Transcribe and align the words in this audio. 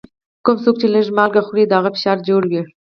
کوم 0.45 0.57
څوک 0.63 0.75
چي 0.81 0.87
لږ 0.93 1.07
مالګه 1.17 1.41
خوري، 1.45 1.63
د 1.67 1.73
هغه 1.77 1.89
فشار 1.95 2.17
جوړ 2.27 2.41
وي. 2.51 2.61